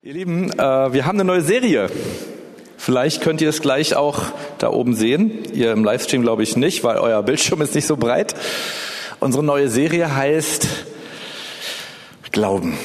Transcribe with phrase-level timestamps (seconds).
[0.00, 1.90] Ihr Lieben, äh, wir haben eine neue Serie.
[2.76, 4.26] Vielleicht könnt ihr es gleich auch
[4.58, 5.42] da oben sehen.
[5.52, 8.36] Ihr im Livestream glaube ich nicht, weil euer Bildschirm ist nicht so breit.
[9.18, 10.68] Unsere neue Serie heißt
[12.30, 12.78] Glauben.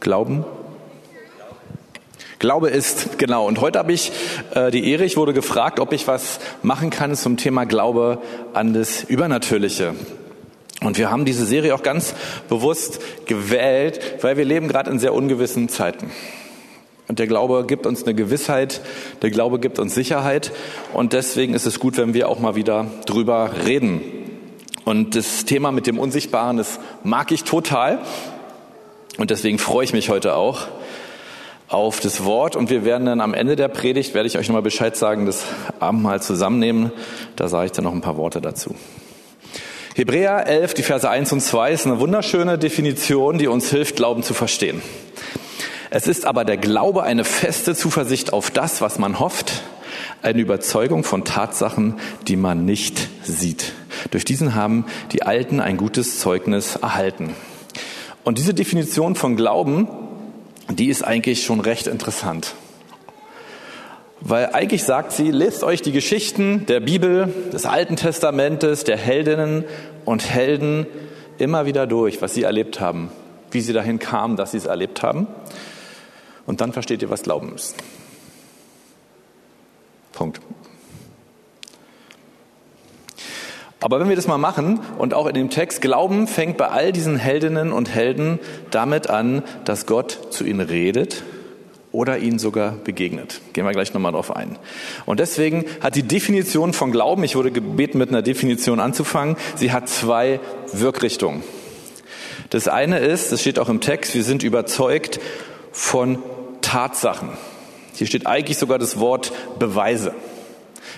[0.00, 0.46] Glauben?
[2.38, 3.46] Glaube ist, genau.
[3.46, 4.12] Und heute habe ich
[4.54, 8.22] äh, die Ehre, ich wurde gefragt, ob ich was machen kann zum Thema Glaube
[8.54, 9.92] an das Übernatürliche.
[10.84, 12.14] Und wir haben diese Serie auch ganz
[12.48, 16.10] bewusst gewählt, weil wir leben gerade in sehr ungewissen Zeiten.
[17.08, 18.80] Und der Glaube gibt uns eine Gewissheit,
[19.22, 20.52] der Glaube gibt uns Sicherheit.
[20.92, 24.02] Und deswegen ist es gut, wenn wir auch mal wieder drüber reden.
[24.84, 28.00] Und das Thema mit dem Unsichtbaren, das mag ich total.
[29.16, 30.66] Und deswegen freue ich mich heute auch
[31.68, 32.56] auf das Wort.
[32.56, 35.44] Und wir werden dann am Ende der Predigt, werde ich euch nochmal Bescheid sagen, das
[35.80, 36.92] Abendmahl zusammennehmen.
[37.36, 38.74] Da sage ich dann noch ein paar Worte dazu.
[39.96, 44.24] Hebräer 11, die Verse 1 und 2 ist eine wunderschöne Definition, die uns hilft, Glauben
[44.24, 44.82] zu verstehen.
[45.90, 49.62] Es ist aber der Glaube eine feste Zuversicht auf das, was man hofft,
[50.20, 53.70] eine Überzeugung von Tatsachen, die man nicht sieht.
[54.10, 57.36] Durch diesen haben die Alten ein gutes Zeugnis erhalten.
[58.24, 59.86] Und diese Definition von Glauben,
[60.72, 62.56] die ist eigentlich schon recht interessant.
[64.26, 69.64] Weil eigentlich sagt sie, lest euch die Geschichten der Bibel, des Alten Testamentes, der Heldinnen
[70.04, 70.86] und Helden
[71.38, 73.10] immer wieder durch, was sie erlebt haben,
[73.50, 75.26] wie sie dahin kamen, dass sie es erlebt haben.
[76.46, 77.74] Und dann versteht ihr, was Glauben ist.
[80.12, 80.40] Punkt.
[83.80, 86.92] Aber wenn wir das mal machen und auch in dem Text, Glauben fängt bei all
[86.92, 88.38] diesen Heldinnen und Helden
[88.70, 91.22] damit an, dass Gott zu ihnen redet
[91.94, 93.40] oder ihnen sogar begegnet.
[93.52, 94.58] Gehen wir gleich nochmal drauf ein.
[95.06, 99.70] Und deswegen hat die Definition von Glauben, ich wurde gebeten, mit einer Definition anzufangen, sie
[99.70, 100.40] hat zwei
[100.72, 101.44] Wirkrichtungen.
[102.50, 105.20] Das eine ist, das steht auch im Text, wir sind überzeugt
[105.70, 106.18] von
[106.62, 107.30] Tatsachen.
[107.94, 110.14] Hier steht eigentlich sogar das Wort Beweise.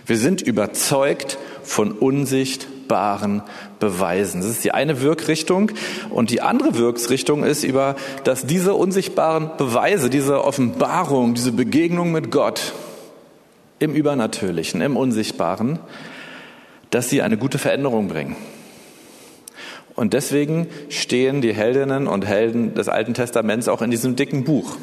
[0.07, 3.43] Wir sind überzeugt von Unsicht, unsichtbaren
[3.79, 4.41] Beweisen.
[4.41, 5.73] Das ist die eine Wirkrichtung.
[6.11, 12.31] Und die andere Wirkrichtung ist über, dass diese unsichtbaren Beweise, diese Offenbarung, diese Begegnung mit
[12.31, 12.73] Gott
[13.79, 15.79] im Übernatürlichen, im Unsichtbaren,
[16.91, 18.37] dass sie eine gute Veränderung bringen.
[19.95, 24.77] Und deswegen stehen die Heldinnen und Helden des Alten Testaments auch in diesem dicken Buch,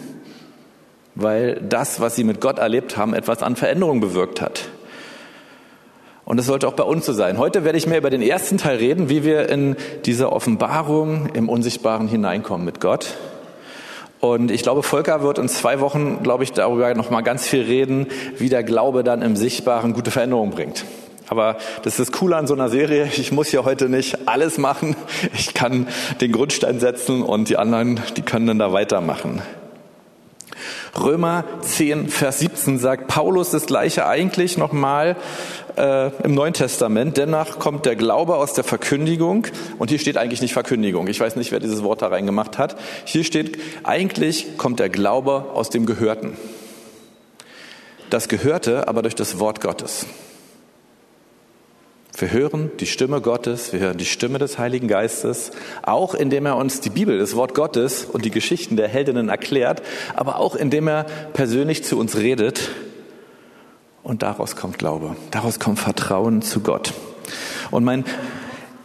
[1.16, 4.70] weil das, was sie mit Gott erlebt haben, etwas an Veränderung bewirkt hat.
[6.26, 7.38] Und das sollte auch bei uns so sein.
[7.38, 9.76] Heute werde ich mehr über den ersten Teil reden, wie wir in
[10.06, 13.18] diese Offenbarung im Unsichtbaren hineinkommen mit Gott.
[14.22, 17.64] Und ich glaube, Volker wird in zwei Wochen, glaube ich, darüber noch mal ganz viel
[17.64, 18.08] reden,
[18.38, 20.86] wie der Glaube dann im Sichtbaren gute Veränderungen bringt.
[21.28, 23.10] Aber das ist cool an so einer Serie.
[23.18, 24.96] Ich muss hier heute nicht alles machen.
[25.34, 25.88] Ich kann
[26.22, 29.42] den Grundstein setzen und die anderen, die können dann da weitermachen.
[30.98, 35.16] Römer 10, Vers 17 sagt Paulus das gleiche eigentlich nochmal
[35.78, 37.18] äh, im Neuen Testament.
[37.18, 39.48] Dennoch kommt der Glaube aus der Verkündigung.
[39.80, 41.08] Und hier steht eigentlich nicht Verkündigung.
[41.08, 42.78] Ich weiß nicht, wer dieses Wort da reingemacht hat.
[43.06, 46.38] Hier steht, eigentlich kommt der Glaube aus dem Gehörten.
[48.10, 50.06] Das Gehörte aber durch das Wort Gottes.
[52.16, 55.50] Wir hören die Stimme Gottes, wir hören die Stimme des Heiligen Geistes,
[55.82, 59.82] auch indem er uns die Bibel, das Wort Gottes und die Geschichten der Heldinnen erklärt,
[60.16, 62.70] aber auch indem er persönlich zu uns redet.
[64.04, 66.94] Und daraus kommt Glaube, daraus kommt Vertrauen zu Gott.
[67.72, 68.04] Und mein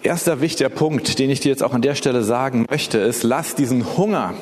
[0.02, 3.54] erster wichtiger Punkt, den ich dir jetzt auch an der Stelle sagen möchte, ist, lass
[3.54, 4.34] diesen Hunger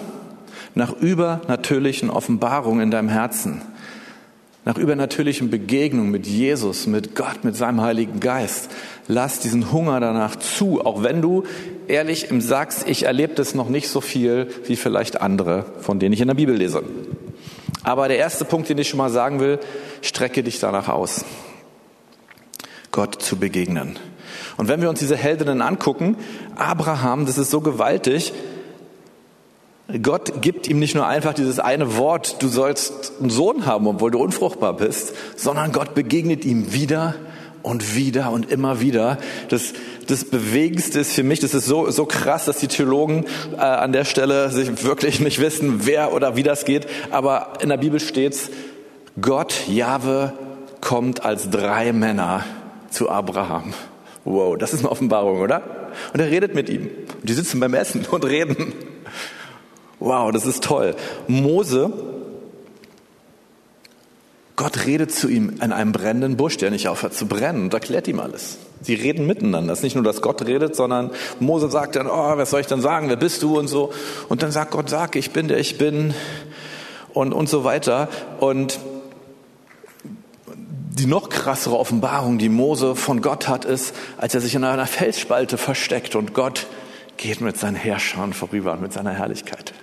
[0.74, 3.62] nach übernatürlichen Offenbarungen in deinem Herzen
[4.66, 8.68] nach übernatürlichen Begegnungen mit Jesus, mit Gott, mit seinem Heiligen Geist.
[9.06, 11.44] Lass diesen Hunger danach zu, auch wenn du
[11.86, 16.12] ehrlich im sagst, ich erlebe das noch nicht so viel wie vielleicht andere, von denen
[16.12, 16.82] ich in der Bibel lese.
[17.86, 19.60] Aber der erste Punkt, den ich schon mal sagen will,
[20.02, 21.24] strecke dich danach aus,
[22.90, 23.96] Gott zu begegnen.
[24.56, 26.16] Und wenn wir uns diese Heldinnen angucken,
[26.56, 28.32] Abraham, das ist so gewaltig,
[30.02, 34.10] Gott gibt ihm nicht nur einfach dieses eine Wort, du sollst einen Sohn haben, obwohl
[34.10, 37.14] du unfruchtbar bist, sondern Gott begegnet ihm wieder
[37.62, 39.18] und wieder und immer wieder.
[39.48, 39.74] Das,
[40.06, 43.26] das Bewegendste ist für mich, das ist so, so krass, dass die Theologen
[43.56, 46.86] äh, an der Stelle sich wirklich nicht wissen, wer oder wie das geht.
[47.10, 48.50] Aber in der Bibel steht's,
[49.20, 50.32] Gott, Jahwe,
[50.80, 52.44] kommt als drei Männer
[52.90, 53.74] zu Abraham.
[54.24, 55.62] Wow, das ist eine Offenbarung, oder?
[56.12, 56.90] Und er redet mit ihm.
[57.22, 58.72] Die sitzen beim Essen und reden.
[59.98, 60.94] Wow, das ist toll.
[61.26, 61.92] Mose
[64.56, 68.08] Gott redet zu ihm in einem brennenden Busch, der nicht aufhört zu brennen und erklärt
[68.08, 68.56] ihm alles.
[68.80, 69.72] Sie reden miteinander.
[69.72, 71.10] Es ist nicht nur, dass Gott redet, sondern
[71.40, 73.08] Mose sagt dann, oh, was soll ich denn sagen?
[73.10, 73.58] Wer bist du?
[73.58, 73.92] Und so.
[74.28, 76.14] Und dann sagt Gott, sag, ich bin der ich bin.
[77.12, 78.08] Und, und so weiter.
[78.40, 78.78] Und
[80.54, 84.86] die noch krassere Offenbarung, die Mose von Gott hat, ist, als er sich in einer
[84.86, 86.66] Felsspalte versteckt und Gott
[87.18, 89.74] geht mit seinen Herrschern vorüber und mit seiner Herrlichkeit.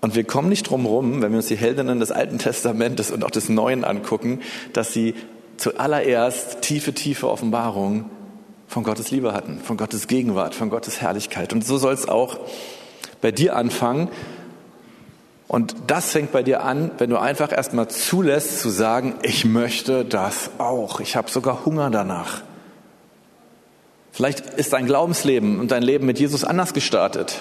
[0.00, 3.24] Und wir kommen nicht drum rum, wenn wir uns die Heldinnen des Alten Testamentes und
[3.24, 4.40] auch des Neuen angucken,
[4.72, 5.14] dass sie
[5.56, 8.04] zuallererst tiefe, tiefe Offenbarungen
[8.68, 11.52] von Gottes Liebe hatten, von Gottes Gegenwart, von Gottes Herrlichkeit.
[11.52, 12.38] Und so soll es auch
[13.20, 14.08] bei dir anfangen.
[15.48, 20.04] Und das fängt bei dir an, wenn du einfach erstmal zulässt zu sagen, ich möchte
[20.04, 21.00] das auch.
[21.00, 22.42] Ich habe sogar Hunger danach.
[24.12, 27.36] Vielleicht ist dein Glaubensleben und dein Leben mit Jesus anders gestartet.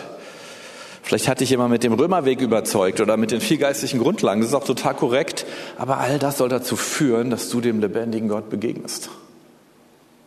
[1.07, 4.41] Vielleicht hat dich jemand mit dem Römerweg überzeugt oder mit den vier geistlichen Grundlagen.
[4.41, 5.45] Das ist auch total korrekt.
[5.77, 9.09] Aber all das soll dazu führen, dass du dem lebendigen Gott begegnest.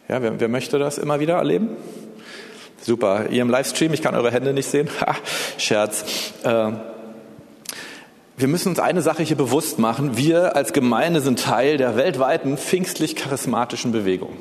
[0.08, 1.68] Ja, wer, wer möchte das immer wieder erleben?
[2.80, 3.26] Super.
[3.28, 4.88] Ihr im Livestream, ich kann eure Hände nicht sehen.
[5.02, 5.16] Ha,
[5.58, 6.32] Scherz.
[6.44, 6.72] Äh,
[8.38, 10.16] wir müssen uns eine Sache hier bewusst machen.
[10.16, 14.34] Wir als Gemeinde sind Teil der weltweiten pfingstlich-charismatischen Bewegung.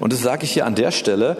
[0.00, 1.36] Und das sage ich hier an der Stelle,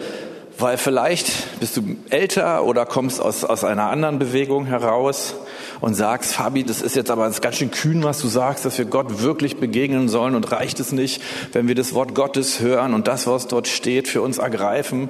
[0.59, 5.35] weil vielleicht bist du älter oder kommst aus, aus einer anderen Bewegung heraus
[5.81, 8.85] und sagst, Fabi, das ist jetzt aber ganz schön kühn, was du sagst, dass wir
[8.85, 11.21] Gott wirklich begegnen sollen und reicht es nicht,
[11.53, 15.09] wenn wir das Wort Gottes hören und das, was dort steht, für uns ergreifen.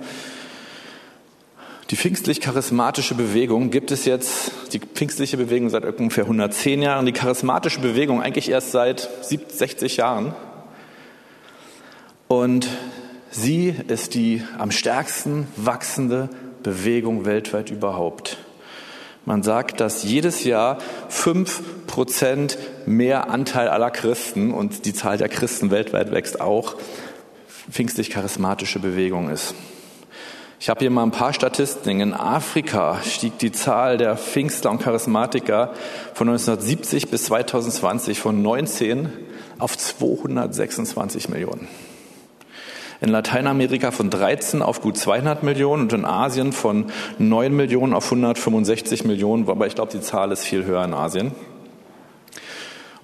[1.89, 7.79] Die pfingstlich-charismatische Bewegung gibt es jetzt, die pfingstliche Bewegung seit ungefähr 110 Jahren, die charismatische
[7.79, 10.35] Bewegung eigentlich erst seit 60 Jahren.
[12.27, 12.67] Und
[13.31, 16.29] Sie ist die am stärksten wachsende
[16.63, 18.37] Bewegung weltweit überhaupt.
[19.25, 20.77] Man sagt, dass jedes Jahr
[21.09, 26.75] fünf Prozent mehr Anteil aller Christen und die Zahl der Christen weltweit wächst auch,
[27.69, 29.53] pfingstlich-charismatische Bewegung ist.
[30.59, 31.99] Ich habe hier mal ein paar Statistiken.
[31.99, 35.73] In Afrika stieg die Zahl der Pfingstler und Charismatiker
[36.13, 39.09] von 1970 bis 2020 von 19
[39.59, 41.67] auf 226 Millionen
[43.01, 46.85] in Lateinamerika von 13 auf gut 200 Millionen und in Asien von
[47.19, 51.31] 9 Millionen auf 165 Millionen, aber ich glaube, die Zahl ist viel höher in Asien.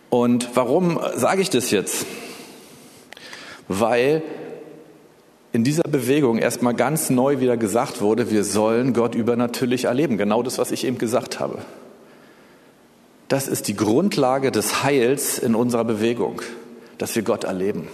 [0.10, 2.06] Und warum sage ich das jetzt?
[3.68, 4.22] Weil
[5.52, 10.18] in dieser Bewegung erstmal ganz neu wieder gesagt wurde, wir sollen Gott übernatürlich erleben.
[10.18, 11.60] Genau das, was ich eben gesagt habe.
[13.28, 16.42] Das ist die Grundlage des Heils in unserer Bewegung,
[16.98, 17.88] dass wir Gott erleben.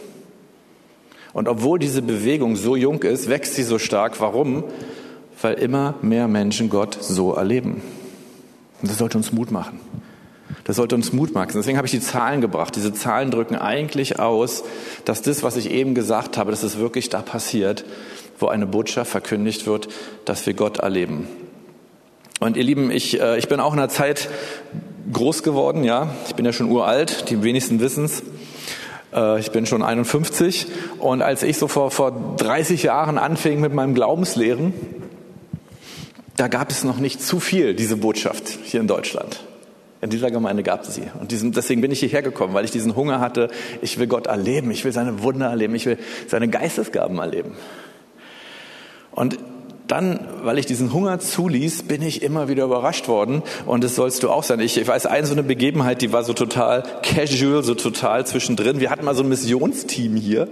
[1.34, 4.20] Und obwohl diese Bewegung so jung ist, wächst sie so stark.
[4.20, 4.64] Warum?
[5.42, 7.82] Weil immer mehr Menschen Gott so erleben.
[8.82, 9.80] Und das sollte uns Mut machen.
[10.64, 11.52] Das sollte uns Mut machen.
[11.54, 12.76] Deswegen habe ich die Zahlen gebracht.
[12.76, 14.64] Diese Zahlen drücken eigentlich aus,
[15.06, 17.86] dass das, was ich eben gesagt habe, dass es wirklich da passiert,
[18.38, 19.90] wo eine Botschaft verkündigt wird,
[20.26, 21.28] dass wir Gott erleben.
[22.40, 24.30] Und ihr Lieben, ich, äh, ich bin auch in einer Zeit
[25.12, 26.14] groß geworden, ja.
[26.28, 28.24] Ich bin ja schon uralt, die wenigsten wissen's.
[29.14, 30.68] Äh, ich bin schon 51
[31.00, 34.74] und als ich so vor, vor 30 Jahren anfing mit meinem Glaubenslehren,
[36.38, 39.44] da gab es noch nicht zu viel diese Botschaft hier in Deutschland.
[40.02, 41.04] In dieser Gemeinde gab es sie.
[41.20, 43.50] Und diesen, deswegen bin ich hierher gekommen, weil ich diesen Hunger hatte,
[43.82, 45.98] ich will Gott erleben, ich will seine Wunder erleben, ich will
[46.28, 47.58] seine Geistesgaben erleben.
[49.12, 49.38] Und
[49.90, 53.42] dann, weil ich diesen Hunger zuließ, bin ich immer wieder überrascht worden.
[53.66, 54.60] Und das sollst du auch sein.
[54.60, 58.80] Ich, ich weiß, eine so eine Begebenheit, die war so total casual, so total zwischendrin.
[58.80, 60.48] Wir hatten mal so ein Missionsteam hier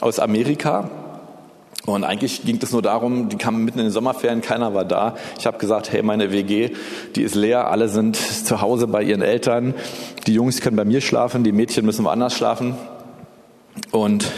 [0.00, 0.88] aus Amerika.
[1.86, 5.16] Und eigentlich ging es nur darum, die kamen mitten in den Sommerferien, keiner war da.
[5.38, 6.70] Ich habe gesagt, hey, meine WG,
[7.16, 9.74] die ist leer, alle sind zu Hause bei ihren Eltern.
[10.28, 12.76] Die Jungs können bei mir schlafen, die Mädchen müssen woanders schlafen.
[13.90, 14.30] Und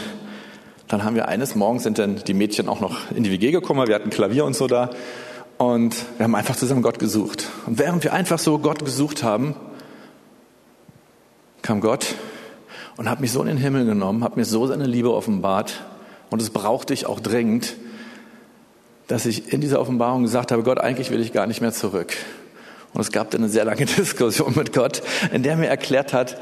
[0.93, 3.87] dann haben wir eines Morgens sind dann die Mädchen auch noch in die WG gekommen,
[3.87, 4.91] wir hatten Klavier und so da.
[5.57, 7.49] Und wir haben einfach zusammen Gott gesucht.
[7.65, 9.55] Und während wir einfach so Gott gesucht haben,
[11.63, 12.13] kam Gott
[12.95, 15.83] und hat mich so in den Himmel genommen, hat mir so seine Liebe offenbart.
[16.29, 17.75] Und es brauchte ich auch dringend,
[19.07, 22.13] dass ich in dieser Offenbarung gesagt habe, Gott, eigentlich will ich gar nicht mehr zurück.
[22.93, 26.37] Und es gab dann eine sehr lange Diskussion mit Gott, in der mir erklärt hat,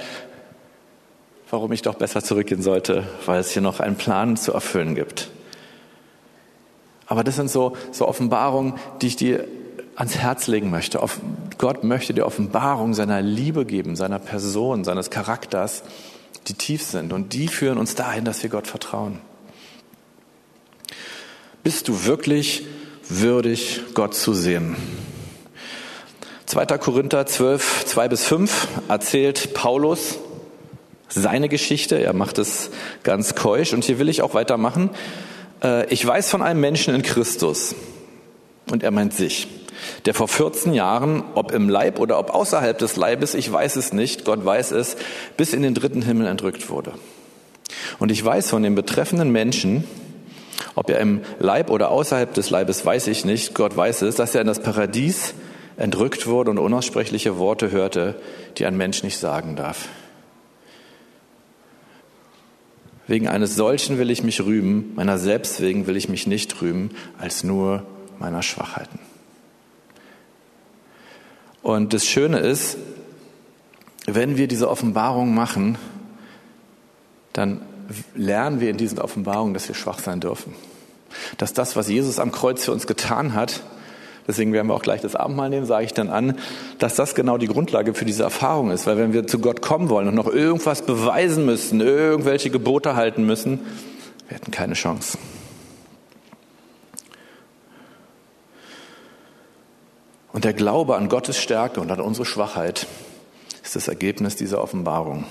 [1.51, 5.29] warum ich doch besser zurückgehen sollte, weil es hier noch einen Plan zu erfüllen gibt.
[7.05, 9.45] Aber das sind so, so Offenbarungen, die ich dir
[9.97, 10.99] ans Herz legen möchte.
[11.57, 15.83] Gott möchte dir Offenbarung seiner Liebe geben, seiner Person, seines Charakters,
[16.47, 17.11] die tief sind.
[17.11, 19.19] Und die führen uns dahin, dass wir Gott vertrauen.
[21.63, 22.65] Bist du wirklich
[23.09, 24.77] würdig, Gott zu sehen?
[26.45, 26.65] 2.
[26.77, 30.17] Korinther 12, 2 bis 5 erzählt Paulus
[31.13, 32.01] seine Geschichte.
[32.01, 32.71] Er macht es
[33.03, 34.89] ganz keusch und hier will ich auch weitermachen.
[35.63, 37.75] Äh, ich weiß von einem Menschen in Christus
[38.71, 39.47] und er meint sich,
[40.05, 43.93] der vor 14 Jahren, ob im Leib oder ob außerhalb des Leibes, ich weiß es
[43.93, 44.95] nicht, Gott weiß es,
[45.37, 46.93] bis in den dritten Himmel entrückt wurde.
[47.99, 49.85] Und ich weiß von dem betreffenden Menschen,
[50.75, 54.35] ob er im Leib oder außerhalb des Leibes, weiß ich nicht, Gott weiß es, dass
[54.35, 55.33] er in das Paradies
[55.77, 58.15] entrückt wurde und unaussprechliche Worte hörte,
[58.57, 59.87] die ein Mensch nicht sagen darf.
[63.11, 66.91] Wegen eines solchen will ich mich rühmen, meiner selbst wegen will ich mich nicht rühmen,
[67.19, 67.85] als nur
[68.19, 68.99] meiner Schwachheiten.
[71.61, 72.77] Und das Schöne ist,
[74.05, 75.77] wenn wir diese Offenbarung machen,
[77.33, 77.59] dann
[78.15, 80.55] lernen wir in diesen Offenbarungen, dass wir schwach sein dürfen.
[81.37, 83.61] Dass das, was Jesus am Kreuz für uns getan hat,
[84.27, 86.37] deswegen werden wir auch gleich das Abendmahl nehmen, sage ich dann an,
[86.79, 88.87] dass das genau die Grundlage für diese Erfahrung ist.
[88.87, 93.25] Weil wenn wir zu Gott kommen wollen und noch irgendwas beweisen müssen, irgendwelche Gebote halten
[93.25, 93.59] müssen,
[94.27, 95.17] wir hätten keine Chance.
[100.33, 102.87] Und der Glaube an Gottes Stärke und an unsere Schwachheit
[103.63, 105.25] ist das Ergebnis dieser Offenbarung.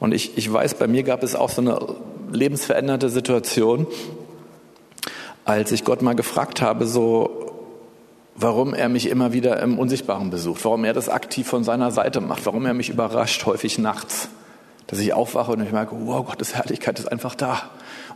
[0.00, 1.78] Und ich, ich weiß, bei mir gab es auch so eine
[2.32, 3.86] lebensveränderte Situation,
[5.44, 7.41] als ich Gott mal gefragt habe, so,
[8.34, 12.20] warum er mich immer wieder im Unsichtbaren besucht, warum er das aktiv von seiner Seite
[12.20, 14.28] macht, warum er mich überrascht, häufig nachts,
[14.86, 17.62] dass ich aufwache und ich merke, wow, Gottes Herrlichkeit ist einfach da.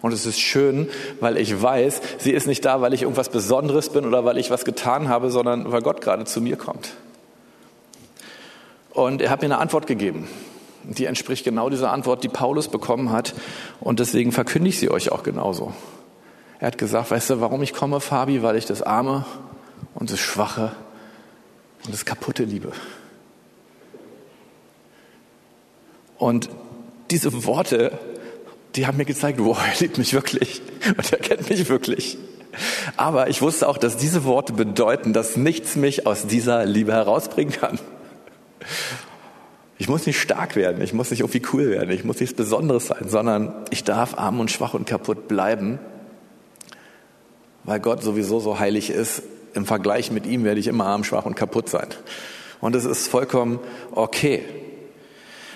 [0.03, 0.89] Und es ist schön,
[1.21, 4.51] weil ich weiß, sie ist nicht da, weil ich irgendwas Besonderes bin oder weil ich
[4.51, 6.95] was getan habe, sondern weil Gott gerade zu mir kommt.
[8.91, 10.29] Und er hat mir eine Antwort gegeben.
[10.85, 13.35] Die entspricht genau dieser Antwort, die Paulus bekommen hat.
[13.81, 15.73] Und deswegen verkündige ich sie euch auch genauso.
[16.61, 18.43] Er hat gesagt, weißt du, warum ich komme, Fabi?
[18.43, 19.25] Weil ich das Arme
[19.97, 20.71] und das Schwache
[21.85, 22.71] und das Kaputte liebe.
[26.19, 26.49] Und
[27.11, 27.99] diese Worte
[28.77, 30.61] die haben mir gezeigt, wow, er liebt mich wirklich
[30.97, 32.19] und er kennt mich wirklich.
[32.97, 37.53] Aber ich wusste auch, dass diese Worte bedeuten, dass nichts mich aus dieser Liebe herausbringen
[37.53, 37.79] kann.
[39.79, 42.87] Ich muss nicht stark werden, ich muss nicht irgendwie cool werden, ich muss nichts Besonderes
[42.87, 45.79] sein, sondern ich darf arm und schwach und kaputt bleiben,
[47.65, 49.23] weil Gott sowieso so heilig ist.
[49.57, 51.89] Im Vergleich mit ihm werde ich immer arm, schwach und kaputt sein.
[52.61, 53.59] Und es ist vollkommen
[53.93, 54.43] okay.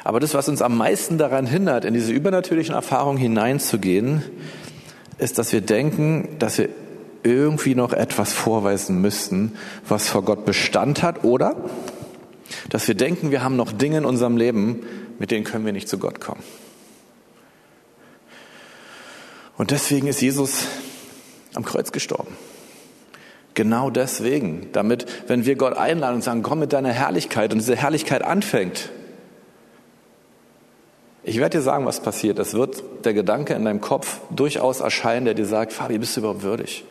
[0.04, 4.22] Aber das, was uns am meisten daran hindert, in diese übernatürlichen Erfahrungen hineinzugehen,
[5.18, 6.70] ist, dass wir denken, dass wir
[7.22, 9.52] irgendwie noch etwas vorweisen müssten,
[9.86, 11.56] was vor Gott Bestand hat, oder
[12.70, 14.82] dass wir denken, wir haben noch Dinge in unserem Leben,
[15.18, 16.42] mit denen können wir nicht zu Gott kommen.
[19.58, 20.64] Und deswegen ist Jesus
[21.52, 22.34] am Kreuz gestorben.
[23.60, 27.76] Genau deswegen, damit, wenn wir Gott einladen und sagen, komm mit deiner Herrlichkeit und diese
[27.76, 28.88] Herrlichkeit anfängt,
[31.24, 32.38] ich werde dir sagen, was passiert.
[32.38, 36.20] Es wird der Gedanke in deinem Kopf durchaus erscheinen, der dir sagt, Fabi, bist du
[36.20, 36.86] überhaupt würdig?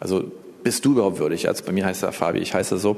[0.00, 0.24] Also
[0.64, 1.46] bist du überhaupt würdig?
[1.46, 2.96] Also bei mir heißt er Fabi, ich heiße so.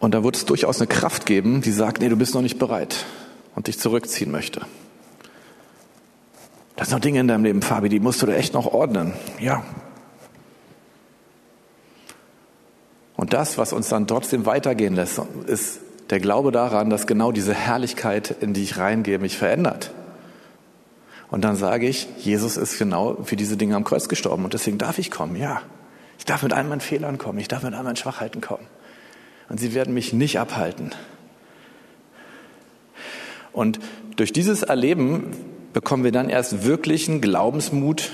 [0.00, 2.58] Und da wird es durchaus eine Kraft geben, die sagt, nee, du bist noch nicht
[2.58, 3.04] bereit
[3.54, 4.62] und dich zurückziehen möchte.
[6.76, 9.12] Da sind noch Dinge in deinem Leben, Fabi, die musst du da echt noch ordnen.
[9.38, 9.62] Ja.
[13.18, 17.52] Und das, was uns dann trotzdem weitergehen lässt, ist der Glaube daran, dass genau diese
[17.52, 19.90] Herrlichkeit, in die ich reingehe, mich verändert.
[21.28, 24.78] Und dann sage ich, Jesus ist genau für diese Dinge am Kreuz gestorben und deswegen
[24.78, 25.62] darf ich kommen, ja.
[26.16, 28.64] Ich darf mit all meinen Fehlern kommen, ich darf mit all meinen Schwachheiten kommen.
[29.48, 30.92] Und sie werden mich nicht abhalten.
[33.52, 33.80] Und
[34.14, 35.32] durch dieses Erleben
[35.72, 38.12] bekommen wir dann erst wirklichen Glaubensmut,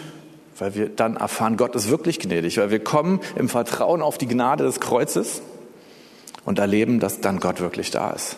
[0.58, 4.28] weil wir dann erfahren, Gott ist wirklich gnädig, weil wir kommen im Vertrauen auf die
[4.28, 5.42] Gnade des Kreuzes
[6.44, 8.36] und erleben, dass dann Gott wirklich da ist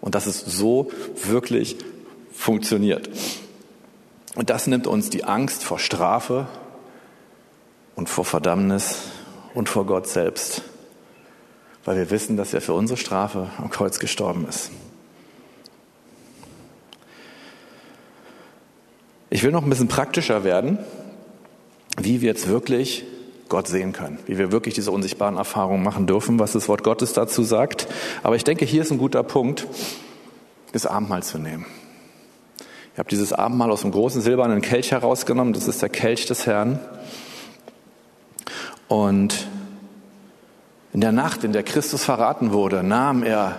[0.00, 0.90] und dass es so
[1.24, 1.76] wirklich
[2.32, 3.08] funktioniert.
[4.34, 6.46] Und das nimmt uns die Angst vor Strafe
[7.94, 8.98] und vor Verdammnis
[9.54, 10.62] und vor Gott selbst,
[11.86, 14.70] weil wir wissen, dass er für unsere Strafe am Kreuz gestorben ist.
[19.30, 20.78] Ich will noch ein bisschen praktischer werden,
[21.96, 23.04] wie wir jetzt wirklich
[23.48, 27.12] Gott sehen können, wie wir wirklich diese unsichtbaren Erfahrungen machen dürfen, was das Wort Gottes
[27.12, 27.86] dazu sagt.
[28.22, 29.66] Aber ich denke, hier ist ein guter Punkt,
[30.72, 31.66] das Abendmahl zu nehmen.
[32.92, 35.52] Ich habe dieses Abendmahl aus dem großen silbernen Kelch herausgenommen.
[35.52, 36.80] Das ist der Kelch des Herrn.
[38.88, 39.46] Und
[40.92, 43.56] in der Nacht, in der Christus verraten wurde, nahm er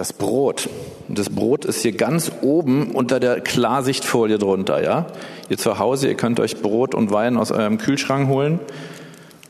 [0.00, 0.68] das Brot.
[1.08, 5.06] Und das Brot ist hier ganz oben unter der Klarsichtfolie drunter, ja.
[5.50, 8.60] Ihr zu Hause, ihr könnt euch Brot und Wein aus eurem Kühlschrank holen.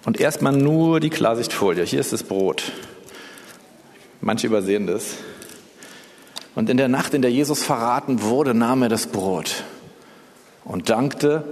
[0.05, 1.85] Und erstmal nur die Klarsichtfolie.
[1.85, 2.73] Hier ist das Brot.
[4.21, 5.15] Manche übersehen das.
[6.57, 9.63] Und in der Nacht, in der Jesus verraten wurde, nahm er das Brot
[10.65, 11.45] und dankte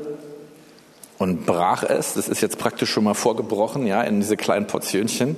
[1.18, 2.14] und brach es.
[2.14, 5.36] Das ist jetzt praktisch schon mal vorgebrochen, ja, in diese kleinen Portionchen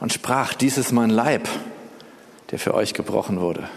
[0.00, 1.48] und sprach, dies ist mein Leib,
[2.50, 3.68] der für euch gebrochen wurde.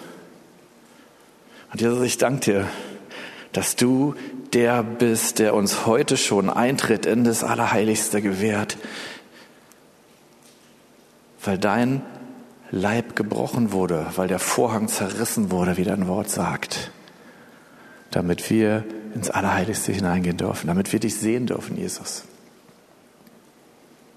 [1.71, 2.67] Und Jesus, ich danke dir,
[3.53, 4.15] dass du
[4.53, 8.77] der bist, der uns heute schon Eintritt in das Allerheiligste gewährt,
[11.43, 12.01] weil dein
[12.69, 16.91] Leib gebrochen wurde, weil der Vorhang zerrissen wurde, wie dein Wort sagt,
[18.11, 18.85] damit wir
[19.15, 22.25] ins Allerheiligste hineingehen dürfen, damit wir dich sehen dürfen, Jesus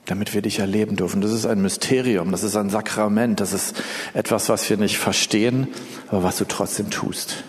[0.06, 1.20] damit wir dich erleben dürfen.
[1.20, 3.82] Das ist ein Mysterium, das ist ein Sakrament, das ist
[4.12, 5.68] etwas, was wir nicht verstehen,
[6.08, 7.44] aber was du trotzdem tust.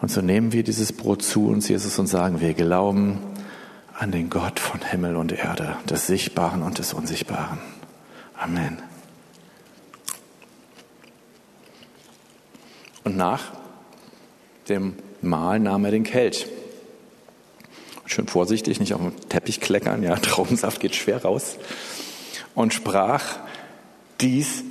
[0.00, 3.18] Und so nehmen wir dieses Brot zu uns, Jesus, und sagen, wir glauben
[3.98, 7.58] an den Gott von Himmel und Erde, des Sichtbaren und des Unsichtbaren.
[8.38, 8.78] Amen.
[13.04, 13.52] Und nach
[14.68, 16.46] dem Mahl nahm er den Kelch
[18.20, 21.56] schön vorsichtig, nicht auf dem Teppich kleckern, ja, Traubensaft geht schwer raus,
[22.54, 23.38] und sprach,
[24.20, 24.64] dies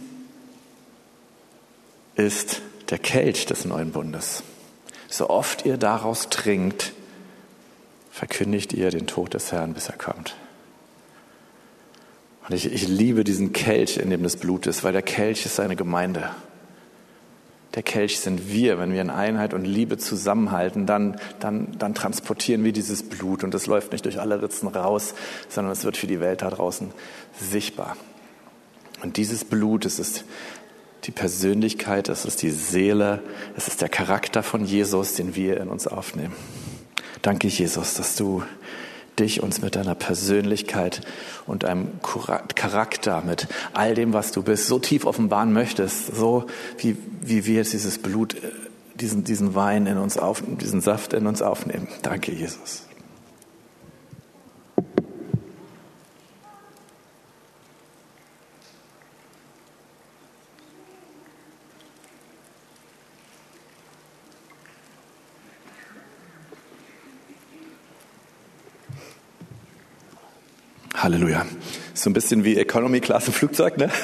[2.15, 4.43] ist der Kelch des neuen Bundes.
[5.07, 6.93] So oft ihr daraus trinkt,
[8.11, 10.35] verkündigt ihr den Tod des Herrn, bis er kommt.
[12.47, 15.55] Und ich, ich liebe diesen Kelch, in dem das Blut ist, weil der Kelch ist
[15.55, 16.29] seine Gemeinde.
[17.79, 18.77] Der Kelch sind wir.
[18.77, 23.55] Wenn wir in Einheit und Liebe zusammenhalten, dann, dann, dann transportieren wir dieses Blut und
[23.55, 25.13] es läuft nicht durch alle Ritzen raus,
[25.47, 26.91] sondern es wird für die Welt da draußen
[27.39, 27.95] sichtbar.
[29.01, 30.25] Und dieses Blut, es ist
[31.05, 33.23] die Persönlichkeit, es ist die Seele,
[33.55, 36.35] es ist der Charakter von Jesus, den wir in uns aufnehmen.
[37.21, 38.43] Danke, Jesus, dass du
[39.19, 41.01] dich uns mit deiner Persönlichkeit
[41.45, 41.99] und deinem
[42.55, 46.45] Charakter, mit all dem, was du bist, so tief offenbaren möchtest, so
[46.77, 48.51] wie, wie wir jetzt dieses Blut, äh,
[48.95, 51.87] diesen, diesen Wein in uns aufnehmen, diesen Saft in uns aufnehmen.
[52.01, 52.88] Danke, Jesus.
[71.01, 71.45] Halleluja.
[71.93, 73.89] So ein bisschen wie Economy Class im Flugzeug, ne?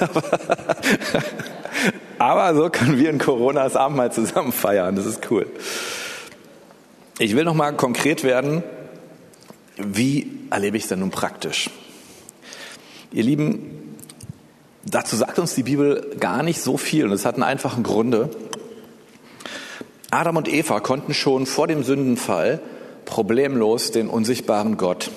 [2.17, 4.95] Aber so können wir in Corona das Abendmahl zusammen feiern.
[4.95, 5.47] Das ist cool.
[7.19, 8.63] Ich will noch mal konkret werden.
[9.77, 11.69] Wie erlebe ich es denn nun praktisch?
[13.11, 13.97] Ihr Lieben,
[14.85, 18.29] dazu sagt uns die Bibel gar nicht so viel und es hat einen einfachen Gründe.
[20.11, 22.61] Adam und Eva konnten schon vor dem Sündenfall
[23.03, 25.11] problemlos den unsichtbaren Gott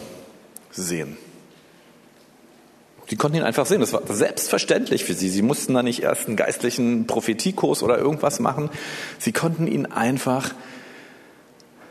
[0.73, 1.17] sehen.
[3.09, 3.81] Sie konnten ihn einfach sehen.
[3.81, 5.31] Das war selbstverständlich für sie.
[5.31, 8.69] Sie mussten da nicht erst einen geistlichen Prophetiekurs oder irgendwas machen.
[9.19, 10.55] Sie konnten ihn einfach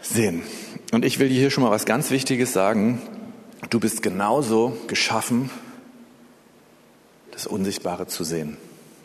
[0.02, 0.44] sehen.
[0.92, 3.02] Und ich will dir hier schon mal was ganz Wichtiges sagen.
[3.72, 5.50] Du bist genauso geschaffen,
[7.32, 8.58] das Unsichtbare zu sehen,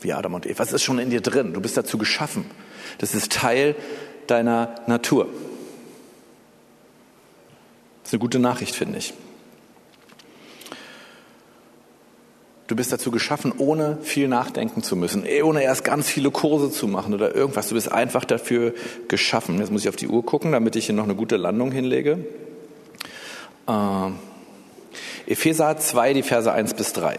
[0.02, 0.62] wie Adam und Eva.
[0.62, 1.54] Es ist schon in dir drin.
[1.54, 2.44] Du bist dazu geschaffen.
[2.98, 3.74] Das ist Teil
[4.26, 5.28] deiner Natur.
[8.02, 9.14] Das ist eine gute Nachricht, finde ich.
[12.72, 16.70] Du bist dazu geschaffen, ohne viel nachdenken zu müssen, eh, ohne erst ganz viele Kurse
[16.70, 17.68] zu machen oder irgendwas.
[17.68, 18.72] Du bist einfach dafür
[19.08, 19.58] geschaffen.
[19.58, 22.24] Jetzt muss ich auf die Uhr gucken, damit ich hier noch eine gute Landung hinlege.
[23.68, 24.10] Äh,
[25.30, 27.18] Epheser 2, die Verse 1 bis 3.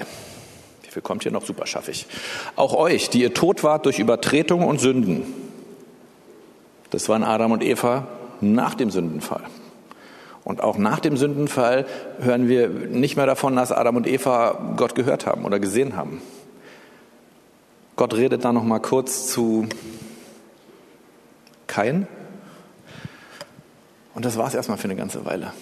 [0.82, 1.46] Wie viel kommt hier noch?
[1.46, 2.08] Super, schaffe ich.
[2.56, 5.22] Auch euch, die ihr tot wart durch Übertretung und Sünden.
[6.90, 8.08] Das waren Adam und Eva
[8.42, 9.44] nach dem Sündenfall.
[10.44, 11.86] Und auch nach dem Sündenfall
[12.20, 16.22] hören wir nicht mehr davon, dass Adam und Eva Gott gehört haben oder gesehen haben.
[17.96, 19.68] Gott redet da noch mal kurz zu
[21.68, 22.08] Kain.
[24.14, 25.54] Und das war es erstmal für eine ganze Weile.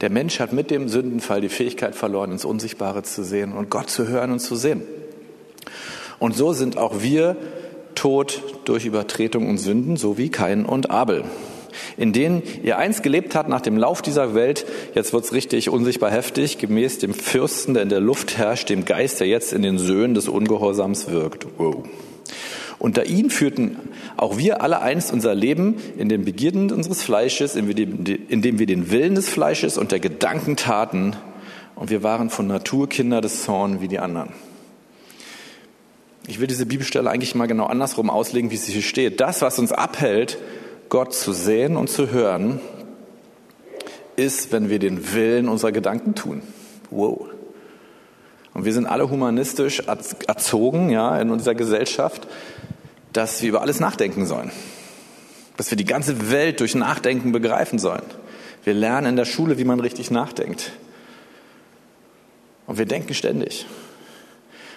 [0.00, 3.90] Der Mensch hat mit dem Sündenfall die Fähigkeit verloren, ins Unsichtbare zu sehen und Gott
[3.90, 4.82] zu hören und zu sehen.
[6.18, 7.36] Und so sind auch wir
[7.94, 11.24] tot durch Übertretung und Sünden, so wie Kain und Abel
[11.96, 16.10] in denen ihr einst gelebt habt nach dem Lauf dieser Welt, jetzt wird's richtig unsichtbar
[16.10, 19.78] heftig, gemäß dem Fürsten, der in der Luft herrscht, dem Geist, der jetzt in den
[19.78, 21.46] Söhnen des Ungehorsams wirkt.
[21.58, 21.84] Wow.
[22.78, 23.76] Unter ihm führten
[24.16, 29.14] auch wir alle einst unser Leben in den Begierden unseres Fleisches, indem wir den Willen
[29.14, 31.16] des Fleisches und der Gedanken taten,
[31.76, 34.34] und wir waren von Natur Kinder des Zorn wie die anderen.
[36.26, 39.18] Ich will diese Bibelstelle eigentlich mal genau andersrum auslegen, wie sie hier steht.
[39.18, 40.36] Das, was uns abhält,
[40.90, 42.60] Gott zu sehen und zu hören,
[44.16, 46.42] ist, wenn wir den Willen unserer Gedanken tun.
[46.90, 47.28] Wow.
[48.52, 52.26] Und wir sind alle humanistisch erzogen, ja, in unserer Gesellschaft,
[53.12, 54.50] dass wir über alles nachdenken sollen.
[55.56, 58.02] Dass wir die ganze Welt durch Nachdenken begreifen sollen.
[58.64, 60.72] Wir lernen in der Schule, wie man richtig nachdenkt.
[62.66, 63.64] Und wir denken ständig.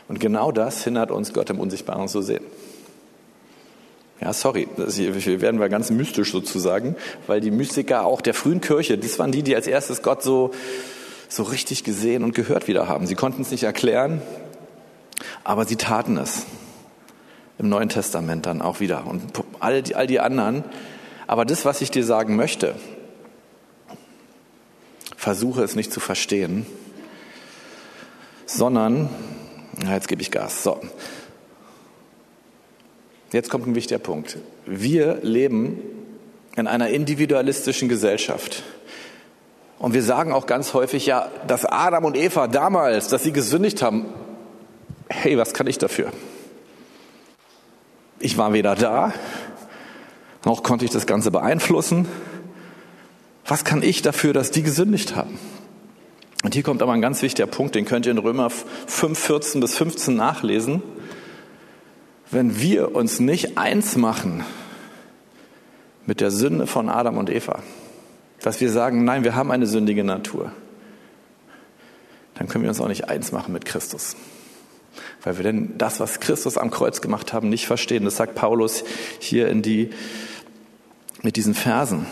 [0.08, 2.43] Und genau das hindert uns, Gott im Unsichtbaren zu sehen.
[4.21, 6.95] Ja, sorry, hier werden wir ganz mystisch sozusagen,
[7.28, 10.52] weil die Mystiker auch der frühen Kirche, das waren die, die als erstes Gott so,
[11.28, 13.08] so richtig gesehen und gehört wieder haben.
[13.08, 14.21] Sie konnten es nicht erklären,
[15.43, 16.45] aber sie taten es.
[17.60, 19.06] Im Neuen Testament dann auch wieder.
[19.06, 19.23] Und
[19.60, 20.63] all die, all die anderen.
[21.28, 22.76] Aber das, was ich dir sagen möchte,
[25.15, 26.65] versuche es nicht zu verstehen,
[28.45, 29.10] sondern,
[29.88, 30.82] jetzt gebe ich Gas, so,
[33.34, 34.38] Jetzt kommt ein wichtiger Punkt.
[34.67, 35.80] Wir leben
[36.56, 38.62] in einer individualistischen Gesellschaft.
[39.80, 43.82] Und wir sagen auch ganz häufig, ja, dass Adam und Eva damals, dass sie gesündigt
[43.82, 44.06] haben,
[45.10, 46.12] hey, was kann ich dafür?
[48.19, 49.13] Ich war weder da,
[50.46, 52.08] noch konnte ich das Ganze beeinflussen.
[53.48, 55.39] Was kann ich dafür, dass die gesündigt haben?
[56.43, 59.60] Und hier kommt aber ein ganz wichtiger Punkt, den könnt ihr in Römer 5, 14
[59.60, 60.84] bis 15 nachlesen
[62.34, 64.43] wenn wir uns nicht eins machen
[66.06, 67.62] mit der Sünde von Adam und Eva,
[68.41, 70.52] dass wir sagen, nein, wir haben eine sündige Natur,
[72.36, 74.15] dann können wir uns auch nicht eins machen mit Christus.
[75.24, 78.04] Weil wir denn das, was Christus am Kreuz gemacht haben, nicht verstehen.
[78.04, 78.84] Das sagt Paulus
[79.19, 79.91] hier in die,
[81.22, 82.06] mit diesen Versen.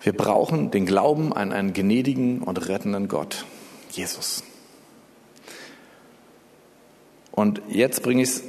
[0.00, 3.44] Wir brauchen den Glauben an einen gnädigen und rettenden Gott,
[3.90, 4.42] Jesus.
[7.36, 8.42] Und jetzt bringe ich es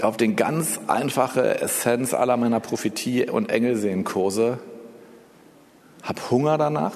[0.00, 4.58] auf den ganz einfache Essenz aller meiner Prophetie- und Engelsehen-Kurse.
[6.02, 6.94] Hab Hunger danach.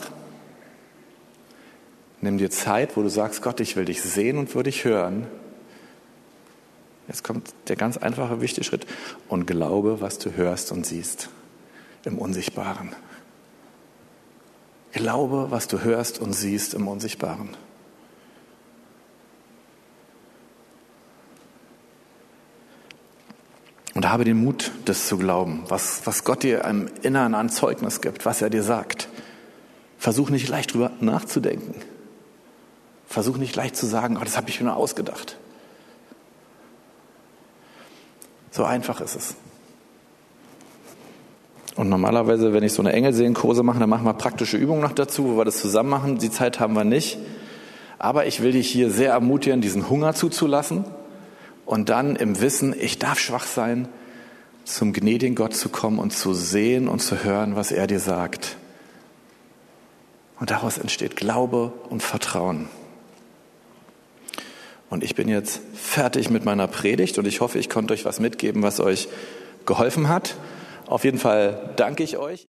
[2.23, 5.27] Nimm dir Zeit, wo du sagst, Gott, ich will dich sehen und will dich hören.
[7.09, 8.87] Jetzt kommt der ganz einfache, wichtige Schritt.
[9.29, 11.29] Und glaube, was du hörst und siehst
[12.05, 12.97] im Unsichtbaren.
[14.93, 17.51] Glaube, was du hörst und siehst im Unsichtbaren.
[23.97, 28.03] Und habe den Mut, das zu glauben, was, was Gott dir im Inneren an Zeugnis
[28.03, 29.09] gibt, was er dir sagt.
[29.97, 31.75] Versuch nicht leicht drüber nachzudenken.
[33.09, 35.39] Versuch nicht leicht zu sagen, oh, das habe ich mir nur ausgedacht.
[38.51, 39.35] So einfach ist es.
[41.75, 45.25] Und normalerweise, wenn ich so eine Engelseelenkurse mache, dann machen wir praktische Übungen noch dazu,
[45.25, 46.19] wo wir das zusammen machen.
[46.19, 47.17] Die Zeit haben wir nicht.
[47.99, 50.85] Aber ich will dich hier sehr ermutigen, diesen Hunger zuzulassen
[51.67, 53.89] und dann im Wissen, ich darf schwach sein,
[54.65, 58.57] zum gnädigen Gott zu kommen und zu sehen und zu hören, was er dir sagt.
[60.41, 62.69] Und daraus entsteht Glaube und Vertrauen.
[64.91, 68.21] Und ich bin jetzt fertig mit meiner Predigt und ich hoffe, ich konnte euch was
[68.21, 69.09] mitgeben, was euch
[69.67, 70.37] geholfen hat.
[70.87, 72.45] Auf jeden Fall danke ich euch.